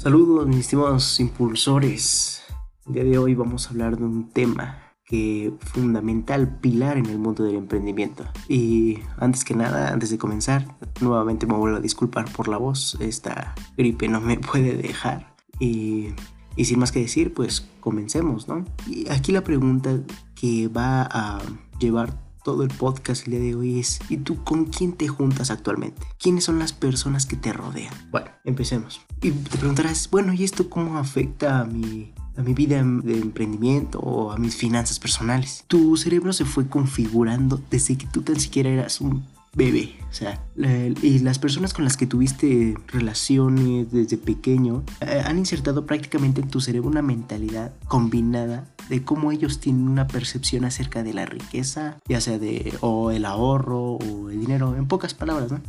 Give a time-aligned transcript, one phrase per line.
[0.00, 2.42] Saludos mis estimados impulsores.
[2.86, 7.18] El día de hoy vamos a hablar de un tema que fundamental pilar en el
[7.18, 8.24] mundo del emprendimiento.
[8.48, 12.96] Y antes que nada, antes de comenzar, nuevamente me vuelvo a disculpar por la voz.
[12.98, 15.36] Esta gripe no me puede dejar.
[15.58, 16.14] Y,
[16.56, 18.64] y sin más que decir, pues comencemos, ¿no?
[18.88, 20.00] Y aquí la pregunta
[20.34, 21.42] que va a
[21.78, 25.50] llevar todo el podcast el día de hoy es ¿y tú con quién te juntas
[25.50, 26.06] actualmente?
[26.18, 27.92] ¿Quiénes son las personas que te rodean?
[28.10, 29.00] Bueno, empecemos.
[29.22, 34.00] Y te preguntarás, bueno, ¿y esto cómo afecta a mi, a mi vida de emprendimiento
[34.00, 35.64] o a mis finanzas personales?
[35.66, 39.96] Tu cerebro se fue configurando desde que tú tan siquiera eras un bebé.
[40.10, 45.86] O sea, y las personas con las que tuviste relaciones desde pequeño eh, han insertado
[45.86, 51.14] prácticamente en tu cerebro una mentalidad combinada de cómo ellos tienen una percepción acerca de
[51.14, 55.60] la riqueza, ya sea de o el ahorro o el dinero, en pocas palabras, ¿no?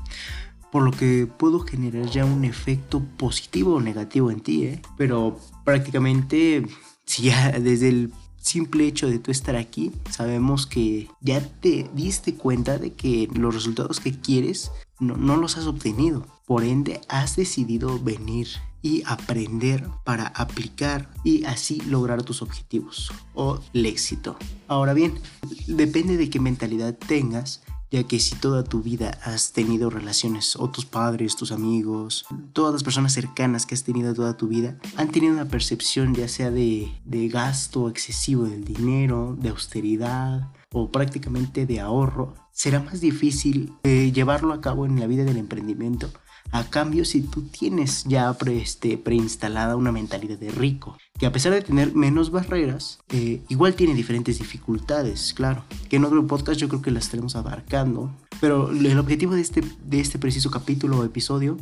[0.71, 4.81] Por lo que puedo generar ya un efecto positivo o negativo en ti, ¿eh?
[4.97, 6.65] Pero prácticamente,
[7.05, 12.35] si ya desde el simple hecho de tú estar aquí, sabemos que ya te diste
[12.35, 16.27] cuenta de que los resultados que quieres no, no, los has obtenido.
[16.45, 18.47] Por ende, has decidido venir
[18.83, 24.37] y aprender para aplicar y así lograr tus objetivos o el éxito.
[24.67, 25.19] Ahora bien,
[25.67, 30.69] depende de qué mentalidad tengas ya que si toda tu vida has tenido relaciones, o
[30.69, 35.11] tus padres, tus amigos, todas las personas cercanas que has tenido toda tu vida, han
[35.11, 41.65] tenido una percepción ya sea de, de gasto excesivo del dinero, de austeridad o prácticamente
[41.65, 46.09] de ahorro, será más difícil eh, llevarlo a cabo en la vida del emprendimiento
[46.51, 51.31] a cambio, si tú tienes ya pre, este, preinstalada una mentalidad de rico, que a
[51.31, 56.59] pesar de tener menos barreras, eh, igual tiene diferentes dificultades, claro, que en otro podcast
[56.59, 60.99] yo creo que las estaremos abarcando, pero el objetivo de este, de este preciso capítulo
[60.99, 61.57] o episodio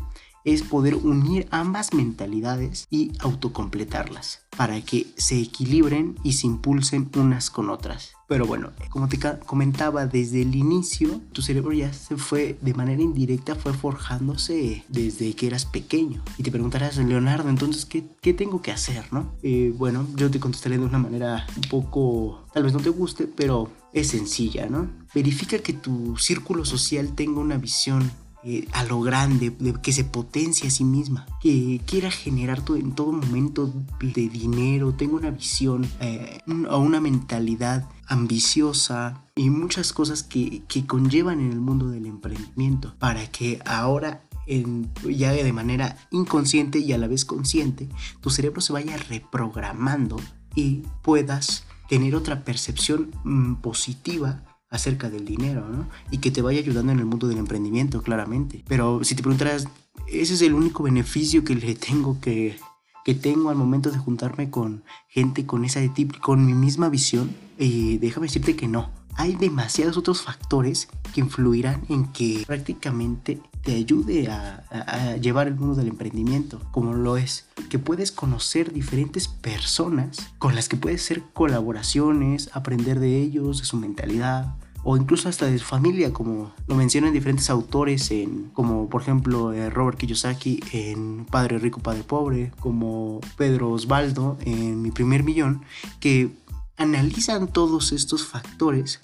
[0.46, 7.50] es poder unir ambas mentalidades y autocompletarlas para que se equilibren y se impulsen unas
[7.50, 8.14] con otras.
[8.30, 13.02] Pero bueno, como te comentaba desde el inicio, tu cerebro ya se fue de manera
[13.02, 16.22] indirecta, fue forjándose desde que eras pequeño.
[16.38, 19.12] Y te preguntarás, Leonardo, entonces, ¿qué, qué tengo que hacer?
[19.12, 19.34] ¿no?
[19.42, 23.26] Eh, bueno, yo te contestaré de una manera un poco, tal vez no te guste,
[23.26, 24.88] pero es sencilla, ¿no?
[25.16, 28.12] Verifica que tu círculo social tenga una visión
[28.44, 32.94] eh, a lo grande, que se potencie a sí misma, que quiera generar todo, en
[32.94, 36.40] todo momento de dinero, tenga una visión eh,
[36.70, 42.96] o una mentalidad ambiciosa y muchas cosas que, que, conllevan en el mundo del emprendimiento
[42.98, 47.88] para que ahora en, ya de manera inconsciente y a la vez consciente
[48.20, 50.18] tu cerebro se vaya reprogramando
[50.56, 55.90] y puedas tener otra percepción mm, positiva acerca del dinero, ¿no?
[56.12, 58.64] Y que te vaya ayudando en el mundo del emprendimiento, claramente.
[58.68, 59.68] Pero si te preguntaras,
[60.08, 62.58] ese es el único beneficio que le tengo que,
[63.04, 66.90] que tengo al momento de juntarme con gente con esa de tipo, con mi misma
[66.90, 68.90] visión, y déjame decirte que no.
[69.16, 75.76] Hay demasiados otros factores que influirán en que prácticamente te ayude a, llevar el mundo
[75.76, 81.24] del emprendimiento, como lo es que puedes conocer diferentes personas con las que puedes hacer
[81.34, 86.76] colaboraciones, aprender de ellos, de su mentalidad, o incluso hasta de su familia, como lo
[86.76, 92.52] mencionan diferentes autores, en, como por ejemplo eh, Robert Kiyosaki en Padre Rico, Padre Pobre,
[92.60, 95.64] como Pedro Osvaldo en Mi Primer Millón,
[96.00, 96.32] que
[96.78, 99.02] analizan todos estos factores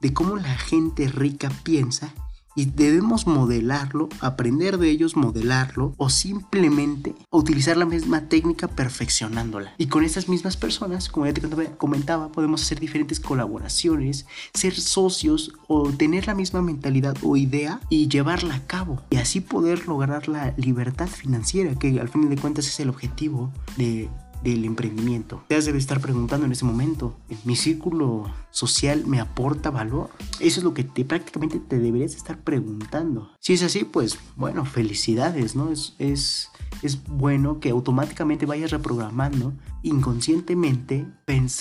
[0.00, 2.12] de cómo la gente rica piensa
[2.54, 9.74] y debemos modelarlo, aprender de ellos, modelarlo o simplemente utilizar la misma técnica perfeccionándola.
[9.78, 11.42] Y con esas mismas personas, como ya te
[11.76, 18.08] comentaba, podemos hacer diferentes colaboraciones, ser socios o tener la misma mentalidad o idea y
[18.08, 19.02] llevarla a cabo.
[19.10, 23.52] Y así poder lograr la libertad financiera, que al fin de cuentas es el objetivo
[23.76, 24.08] de
[24.42, 25.44] del emprendimiento.
[25.48, 30.10] Te has de estar preguntando en ese momento, ¿mi círculo social me aporta valor?
[30.40, 33.30] Eso es lo que te, prácticamente te deberías estar preguntando.
[33.40, 35.70] Si es así, pues bueno, felicidades, ¿no?
[35.70, 36.50] Es, es,
[36.82, 39.52] es bueno que automáticamente vayas reprogramando
[39.82, 41.06] inconscientemente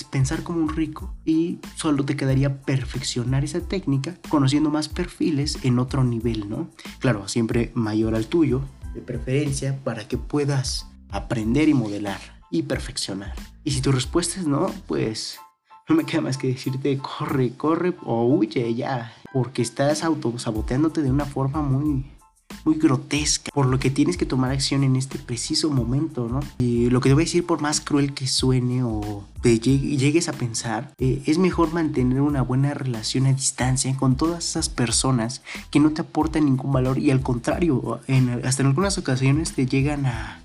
[0.09, 5.77] pensar como un rico y solo te quedaría perfeccionar esa técnica conociendo más perfiles en
[5.77, 6.69] otro nivel, ¿no?
[6.99, 8.61] Claro, siempre mayor al tuyo,
[8.93, 13.33] de preferencia, para que puedas aprender y modelar y perfeccionar.
[13.63, 15.39] Y si tu respuesta es no, pues
[15.89, 21.09] no me queda más que decirte corre, corre o huye ya, porque estás autosaboteándote de
[21.09, 22.05] una forma muy,
[22.65, 26.39] muy grotesca, por lo que tienes que tomar acción en este preciso momento, ¿no?
[26.59, 30.29] Y lo que te voy a decir, por más cruel que suene o te llegues
[30.29, 35.41] a pensar, eh, es mejor mantener una buena relación a distancia con todas esas personas
[35.69, 38.00] que no te aportan ningún valor y al contrario,
[38.44, 40.39] hasta en algunas ocasiones te llegan a,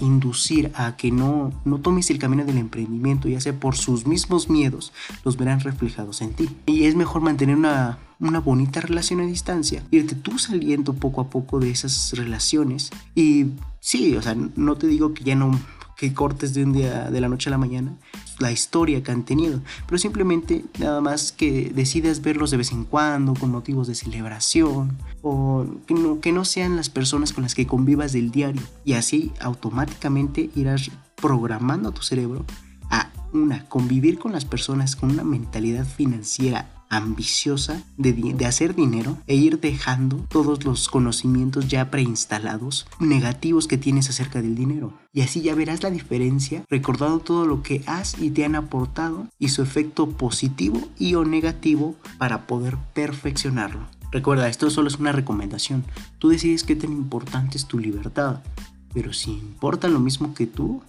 [0.00, 4.50] inducir a que no, no tomes el camino del emprendimiento, ya sea por sus mismos
[4.50, 4.92] miedos,
[5.24, 6.50] los verán reflejados en ti.
[6.66, 7.98] Y es mejor mantener una
[8.28, 13.46] una bonita relación a distancia, irte tú saliendo poco a poco de esas relaciones y
[13.80, 15.58] sí, o sea, no te digo que ya no
[15.96, 17.92] que cortes de un día de la noche a la mañana
[18.40, 22.84] la historia que han tenido, pero simplemente nada más que decidas verlos de vez en
[22.84, 27.54] cuando con motivos de celebración o que no, que no sean las personas con las
[27.54, 32.44] que convivas del diario y así automáticamente irás programando a tu cerebro
[32.90, 39.34] a una convivir con las personas con una mentalidad financiera ambiciosa de, hacer dinero e
[39.34, 44.92] ir dejando todos los conocimientos ya preinstalados negativos que tienes acerca del dinero.
[45.12, 49.26] Y así ya verás la diferencia recordando todo lo que has y te han aportado
[49.38, 53.86] y su efecto positivo y o negativo para poder perfeccionarlo.
[54.10, 55.84] Recuerda, esto solo es una recomendación.
[56.18, 58.42] Tú decides qué tan importante es tu libertad.
[58.92, 60.82] Pero si importa lo mismo que tú,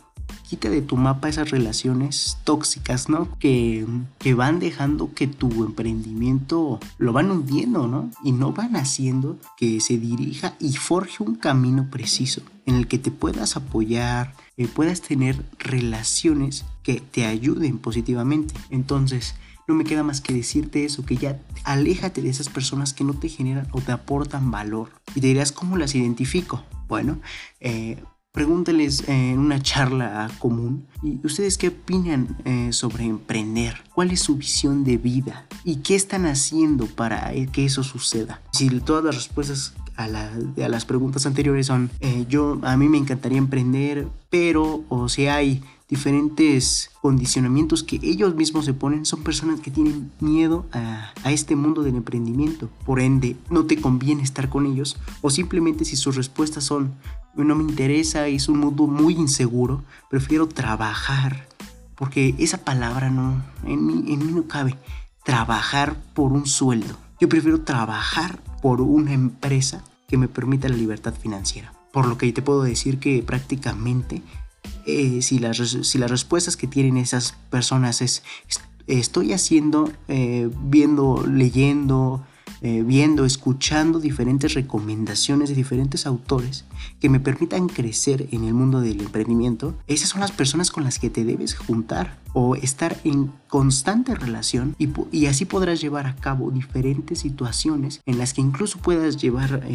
[0.48, 3.30] quita de tu mapa esas relaciones tóxicas, ¿no?
[3.40, 3.86] Que,
[4.20, 8.12] que, van dejando que tu emprendimiento lo van hundiendo, ¿no?
[8.24, 12.98] Y no van haciendo que se dirija y forje un camino preciso en el que
[12.98, 18.54] te puedas apoyar, eh, puedas tener relaciones que te ayuden positivamente.
[18.70, 19.36] Entonces,
[19.68, 23.14] no me queda más que decirte eso, que ya aléjate de esas personas que no
[23.14, 24.92] te generan o te aportan valor.
[25.16, 26.64] Y te dirás, ¿cómo las identifico?
[26.88, 27.20] Bueno,
[27.60, 27.98] eh,
[28.36, 34.36] Pregúntales en una charla común y ustedes qué opinan eh, sobre emprender, cuál es su
[34.36, 38.42] visión de vida y qué están haciendo para que eso suceda.
[38.52, 43.38] Si todas las respuestas a, las preguntas anteriores son eh, yo a mí me encantaría
[43.38, 49.72] emprender, pero o si hay diferentes condicionamientos que ellos mismos se ponen, son personas que
[49.72, 52.70] tienen miedo a, a, este mundo del emprendimiento.
[52.86, 54.98] Por ende, no te conviene estar con ellos.
[55.22, 56.96] O simplemente si sus respuestas son,
[57.36, 61.48] no me interesa, es un mundo muy inseguro, prefiero trabajar.
[61.96, 64.76] Porque esa palabra no, en mí, en mí no cabe.
[65.24, 66.96] Trabajar por un sueldo.
[67.20, 71.74] Yo prefiero trabajar por una empresa que me permita la libertad financiera.
[71.94, 74.22] Por lo que te puedo decir que prácticamente
[74.86, 78.24] eh, si, las, si las respuestas que tienen esas personas es
[78.88, 82.24] estoy haciendo, eh, viendo, leyendo,
[82.62, 86.66] eh, viendo, escuchando diferentes recomendaciones de diferentes autores
[87.00, 91.00] que me permitan crecer en el mundo del emprendimiento, esas son las personas con las
[91.00, 96.52] que te debes juntar o estar en constante relación y, así podrás llevar a cabo
[96.52, 99.68] diferentes situaciones en las que incluso puedas llevar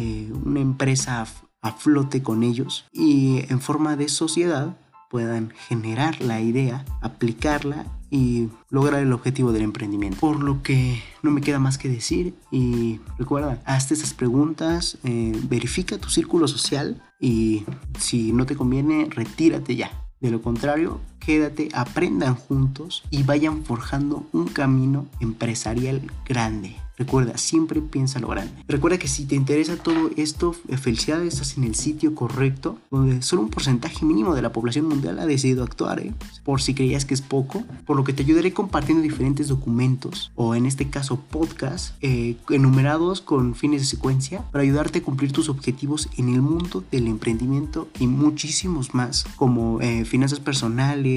[0.45, 1.27] una empresa
[1.61, 4.77] a flote con ellos y en forma de sociedad
[5.11, 10.19] puedan generar la idea, aplicarla y lograr el objetivo del emprendimiento.
[10.19, 15.37] Por lo que no me queda más que decir y recuerda, hazte esas preguntas, eh,
[15.49, 17.65] verifica tu círculo social y
[17.99, 19.91] si no te conviene, retírate ya.
[20.21, 26.75] De lo contrario, quédate, aprendan juntos y vayan forjando un camino empresarial grande.
[27.01, 28.53] Recuerda, siempre piensa lo grande.
[28.67, 33.23] Recuerda que si te interesa todo esto, eh, felicidades, estás en el sitio correcto, donde
[33.23, 36.13] solo un porcentaje mínimo de la población mundial ha decidido actuar, ¿eh?
[36.43, 40.53] por si creías que es poco, por lo que te ayudaré compartiendo diferentes documentos, o
[40.53, 45.49] en este caso podcast, eh, enumerados con fines de secuencia, para ayudarte a cumplir tus
[45.49, 51.10] objetivos en el mundo del emprendimiento y muchísimos más, como finanzas personales,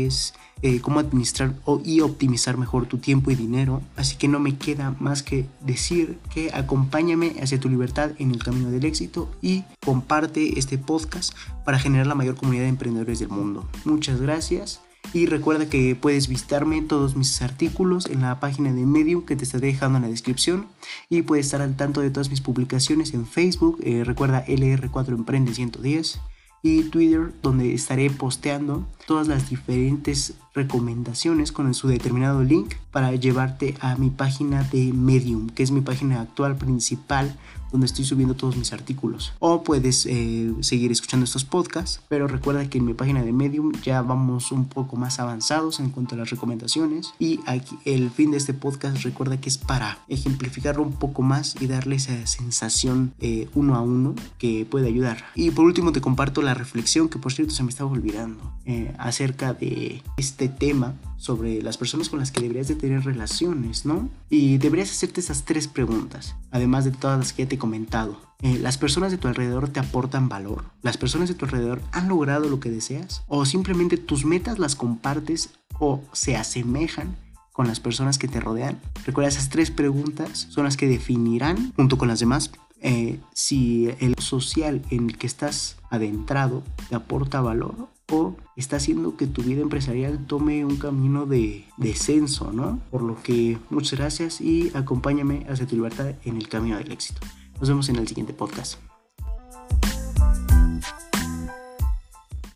[0.62, 3.82] eh, cómo administrar y optimizar mejor tu tiempo y dinero.
[3.96, 8.42] Así que no me queda más que decir que acompáñame hacia tu libertad en el
[8.42, 11.34] camino del éxito y comparte este podcast
[11.64, 13.68] para generar la mayor comunidad de emprendedores del mundo.
[13.84, 14.80] Muchas gracias.
[15.12, 19.44] Y recuerda que puedes visitarme todos mis artículos en la página de Medium que te
[19.44, 20.66] estaré dejando en la descripción.
[21.10, 23.78] Y puedes estar al tanto de todas mis publicaciones en Facebook.
[23.82, 26.20] Eh, recuerda LR4 Emprende 110
[26.64, 33.74] y Twitter donde estaré posteando todas las diferentes recomendaciones con su determinado link para llevarte
[33.80, 37.36] a mi página de Medium, que es mi página actual principal
[37.74, 39.32] donde estoy subiendo todos mis artículos.
[39.40, 43.72] O puedes eh, seguir escuchando estos podcasts, pero recuerda que en mi página de Medium
[43.82, 47.14] ya vamos un poco más avanzados en cuanto a las recomendaciones.
[47.18, 51.60] Y aquí el fin de este podcast recuerda que es para ejemplificarlo un poco más
[51.60, 55.24] y darle esa sensación eh, uno a uno que puede ayudar.
[55.34, 58.94] Y por último te comparto la reflexión que por cierto se me estaba olvidando eh,
[58.98, 64.10] acerca de este tema sobre las personas con las que deberías de tener relaciones, ¿no?
[64.28, 68.20] Y deberías hacerte esas tres preguntas, además de todas las que ya te he comentado.
[68.42, 70.66] Eh, ¿Las personas de tu alrededor te aportan valor?
[70.82, 73.24] ¿Las personas de tu alrededor han logrado lo que deseas?
[73.26, 77.16] ¿O simplemente tus metas las compartes o se asemejan
[77.52, 78.78] con las personas que te rodean?
[79.06, 82.50] Recuerda, esas tres preguntas son las que definirán, junto con las demás,
[82.82, 89.16] eh, si el social en el que estás adentrado te aporta valor o está haciendo
[89.16, 92.80] que tu vida empresarial tome un camino de descenso, ¿no?
[92.90, 97.20] Por lo que muchas gracias y acompáñame hacia tu libertad en el camino del éxito.
[97.60, 98.78] Nos vemos en el siguiente podcast.